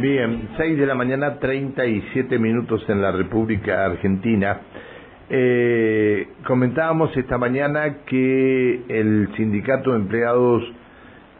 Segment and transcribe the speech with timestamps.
[0.00, 4.60] Bien, 6 de la mañana, 37 minutos en la República Argentina.
[5.28, 10.62] Eh, comentábamos esta mañana que el Sindicato de Empleados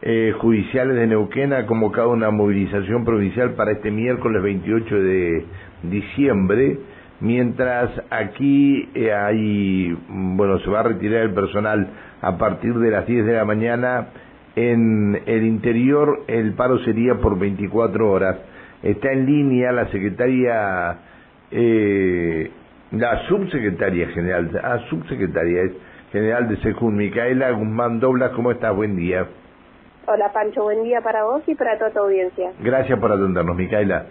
[0.03, 5.45] eh, Judiciales de Neuquén ha convocado una movilización provincial para este miércoles 28 de
[5.85, 6.79] diciembre,
[7.21, 11.89] mientras aquí eh, hay, bueno, se va a retirar el personal
[12.21, 14.09] a partir de las 10 de la mañana
[14.61, 18.37] en el interior el paro sería por 24 horas.
[18.83, 20.99] Está en línea la secretaria,
[21.51, 22.51] eh,
[22.93, 25.73] la subsecretaria general, ah, subsecretaria es
[26.13, 28.75] general de Sejún, Micaela Guzmán Doblas, ¿cómo estás?
[28.75, 29.27] Buen día.
[30.07, 32.53] Hola Pancho, buen día para vos y para toda tu audiencia.
[32.61, 34.07] Gracias por atendernos, Micaela.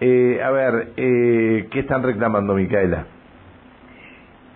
[0.00, 3.04] Eh, a ver, eh, ¿qué están reclamando, Micaela?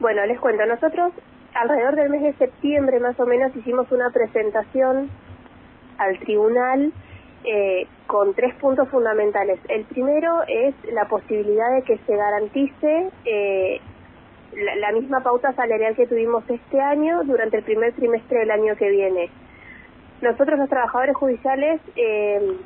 [0.01, 1.13] Bueno, les cuento, nosotros
[1.55, 5.11] alrededor del mes de septiembre más o menos hicimos una presentación
[5.99, 6.93] al tribunal
[7.45, 9.59] eh, con tres puntos fundamentales.
[9.69, 13.81] El primero es la posibilidad de que se garantice eh,
[14.79, 18.89] la, misma pauta salarial que tuvimos este año durante el primer trimestre del año que
[18.89, 19.31] viene.
[20.23, 22.57] Nosotros los trabajadores judiciales, eh,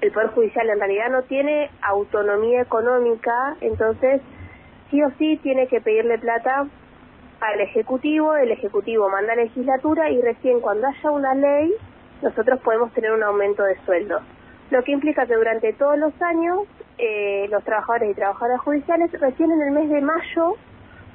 [0.00, 4.20] el Poder Judicial en realidad no tiene autonomía económica, entonces
[4.90, 6.66] sí o sí tiene que pedirle plata
[7.40, 11.72] al Ejecutivo, el Ejecutivo manda legislatura y recién cuando haya una ley
[12.22, 14.20] nosotros podemos tener un aumento de sueldo.
[14.70, 16.66] Lo que implica que durante todos los años
[16.98, 20.56] eh, los trabajadores y trabajadoras judiciales recién en el mes de mayo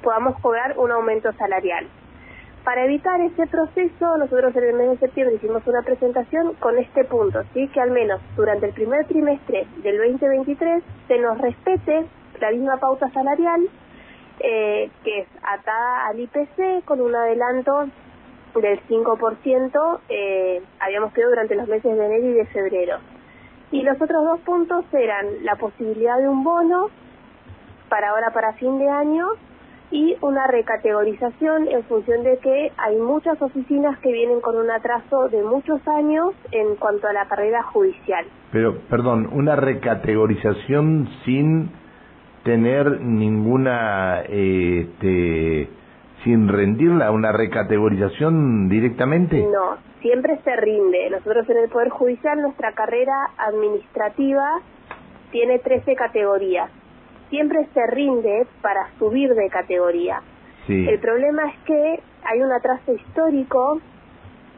[0.02, 1.88] podamos cobrar un aumento salarial.
[2.64, 7.04] Para evitar ese proceso, nosotros en el mes de septiembre hicimos una presentación con este
[7.04, 7.68] punto, ¿sí?
[7.68, 12.06] que al menos durante el primer trimestre del 2023 se nos respete
[12.40, 13.68] la misma pauta salarial,
[14.40, 17.88] eh, que es atada al IPC con un adelanto
[18.62, 22.98] del 5% eh, habíamos quedado durante los meses de enero y de febrero.
[23.72, 26.90] Y los otros dos puntos eran la posibilidad de un bono
[27.90, 29.28] para ahora para fin de año
[29.92, 35.30] y una recategorización en función de que hay muchas oficinas que vienen con un atraso
[35.30, 38.26] de muchos años en cuanto a la carrera judicial.
[38.52, 41.72] Pero, perdón, una recategorización sin
[42.44, 45.70] tener ninguna este,
[46.24, 49.42] sin rendirla una recategorización directamente?
[49.42, 51.10] No, siempre se rinde.
[51.10, 54.62] Nosotros en el Poder Judicial, nuestra carrera administrativa
[55.32, 56.70] tiene 13 categorías.
[57.30, 60.22] Siempre se rinde para subir de categoría.
[60.68, 63.82] El problema es que hay un atraso histórico,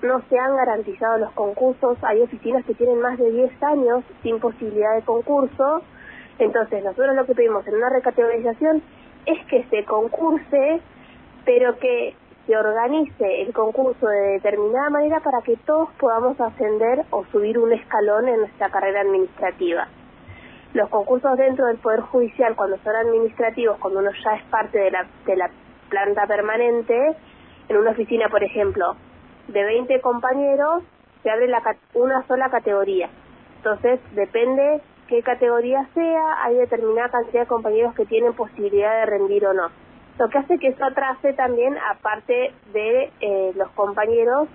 [0.03, 4.39] no se han garantizado los concursos, hay oficinas que tienen más de 10 años sin
[4.39, 5.81] posibilidad de concurso,
[6.37, 8.83] entonces nosotros lo que pedimos en una recategorización
[9.25, 10.81] es que se concurse
[11.45, 17.25] pero que se organice el concurso de determinada manera para que todos podamos ascender o
[17.25, 19.87] subir un escalón en nuestra carrera administrativa.
[20.73, 24.91] Los concursos dentro del Poder Judicial, cuando son administrativos, cuando uno ya es parte de
[24.91, 25.49] la, de la
[25.89, 27.15] planta permanente,
[27.69, 28.95] en una oficina, por ejemplo,
[29.47, 30.83] de 20 compañeros,
[31.23, 31.61] se abre la,
[31.93, 33.09] una sola categoría.
[33.57, 39.45] Entonces, depende qué categoría sea, hay determinada cantidad de compañeros que tienen posibilidad de rendir
[39.45, 39.84] o no
[40.17, 44.47] lo que hace que eso atrase también aparte de eh, los compañeros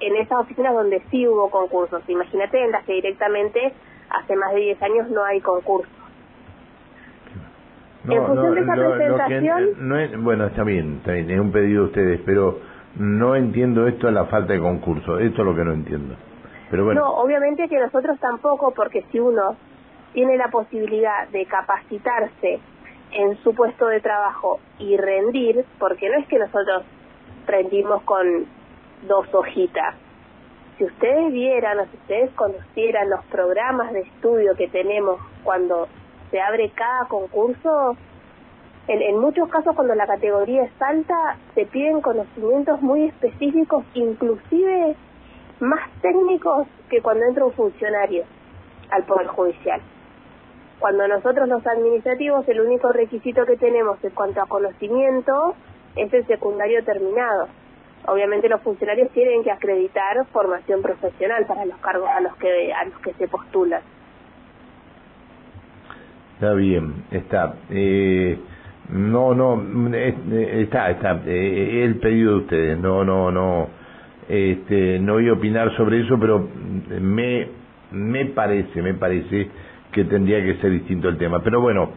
[0.00, 2.02] en esas oficinas donde sí hubo concursos.
[2.08, 3.72] Imagínate en las que directamente
[4.10, 5.92] hace más de 10 años no hay concursos.
[8.08, 10.24] en función de esa presentación...
[10.24, 12.58] bueno, está bien, está bien, es un pedido de ustedes, pero
[12.96, 16.14] no entiendo esto a la falta de concurso, esto es lo que no entiendo.
[16.70, 17.00] Pero bueno.
[17.00, 19.56] No, obviamente que nosotros tampoco, porque si uno
[20.12, 22.60] tiene la posibilidad de capacitarse
[23.12, 26.84] en su puesto de trabajo y rendir, porque no es que nosotros
[27.46, 28.46] rendimos con
[29.06, 29.94] dos hojitas.
[30.76, 35.88] Si ustedes vieran o si ustedes conocieran los programas de estudio que tenemos cuando
[36.30, 37.96] se abre cada concurso,
[38.88, 44.96] en, en muchos casos cuando la categoría es alta, se piden conocimientos muy específicos, inclusive
[45.60, 48.24] más técnicos que cuando entra un funcionario
[48.90, 49.80] al Poder Judicial.
[50.78, 55.54] Cuando nosotros los administrativos el único requisito que tenemos en cuanto a conocimiento
[55.96, 57.48] es el secundario terminado.
[58.06, 62.84] Obviamente los funcionarios tienen que acreditar formación profesional para los cargos a los que a
[62.84, 63.80] los que se postulan.
[66.34, 67.54] Está bien, está.
[67.70, 68.38] Eh,
[68.90, 71.22] no, no, está, está.
[71.26, 72.78] Eh, el pedido de ustedes.
[72.78, 73.68] No, no, no.
[74.28, 76.46] Este, no voy a opinar sobre eso, pero
[77.00, 77.48] me
[77.90, 79.48] me parece, me parece
[79.96, 81.40] que tendría que ser distinto el tema.
[81.42, 81.88] Pero bueno,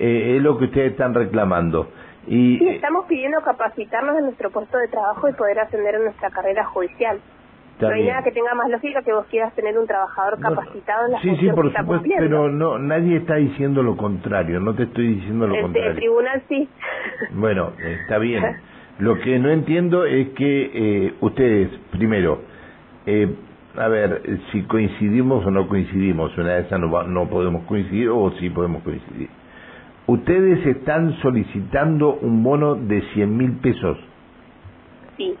[0.00, 1.88] eh, es lo que ustedes están reclamando.
[2.26, 6.30] Y, sí, estamos pidiendo capacitarnos en nuestro puesto de trabajo y poder ascender en nuestra
[6.30, 7.20] carrera judicial.
[7.80, 11.12] no hay nada que tenga más lógica que vos quieras tener un trabajador capacitado en
[11.12, 15.14] la Sí, sí, por supuesto, pero no, nadie está diciendo lo contrario, no te estoy
[15.14, 15.90] diciendo lo contrario.
[15.90, 16.68] El tribunal sí.
[17.34, 18.42] Bueno, está bien.
[18.98, 22.40] Lo que no entiendo es que eh, ustedes, primero,
[23.06, 23.28] eh,
[23.76, 24.22] a ver,
[24.52, 28.82] si coincidimos o no coincidimos, una de esas no, no podemos coincidir o sí podemos
[28.82, 29.28] coincidir.
[30.06, 33.98] Ustedes están solicitando un bono de 100 mil pesos.
[35.16, 35.34] Sí.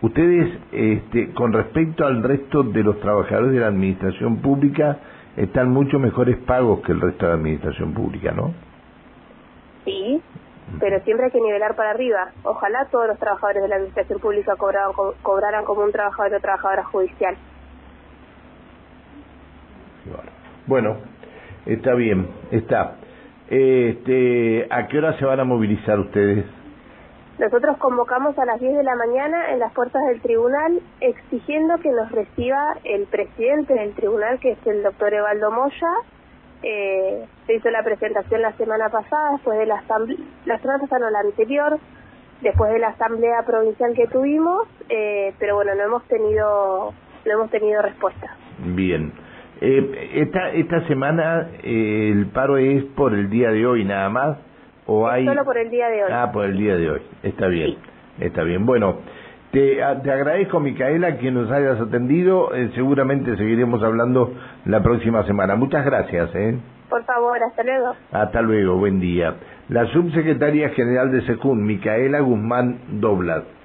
[0.00, 4.98] Ustedes, este, con respecto al resto de los trabajadores de la administración pública,
[5.36, 8.54] están mucho mejores pagos que el resto de la administración pública, ¿no?
[10.80, 12.30] Pero siempre hay que nivelar para arriba.
[12.44, 14.92] Ojalá todos los trabajadores de la administración pública cobraran,
[15.22, 17.36] cobraran como un trabajador o trabajadora judicial.
[20.66, 20.98] Bueno,
[21.66, 22.96] está bien, está.
[23.48, 26.44] Este, ¿A qué hora se van a movilizar ustedes?
[27.38, 31.90] Nosotros convocamos a las 10 de la mañana en las puertas del tribunal exigiendo que
[31.90, 35.88] nos reciba el presidente del tribunal, que es el doctor Evaldo Moya.
[36.62, 41.06] Eh, se hizo la presentación la semana pasada, después de la asamblea, la semana pasada
[41.06, 41.78] no, la anterior,
[42.40, 46.92] después de la asamblea provincial que tuvimos, eh, pero bueno, no hemos tenido,
[47.24, 48.36] no hemos tenido respuesta.
[48.58, 49.12] Bien.
[49.60, 54.38] Eh, esta, esta semana eh, el paro es por el día de hoy nada más.
[54.86, 56.10] Solo por el día de hoy.
[56.10, 57.02] Ah, por el día de hoy.
[57.22, 57.76] Está bien,
[58.20, 58.64] está bien.
[58.64, 59.00] Bueno,
[59.50, 62.54] te, te, agradezco, Micaela, que nos hayas atendido.
[62.54, 64.32] Eh, seguramente seguiremos hablando
[64.66, 65.56] la próxima semana.
[65.56, 66.34] Muchas gracias.
[66.34, 66.58] ¿eh?
[66.88, 67.94] Por favor, hasta luego.
[68.12, 69.34] Hasta luego, buen día.
[69.68, 73.57] La subsecretaria general de SECUN, Micaela Guzmán Doblat.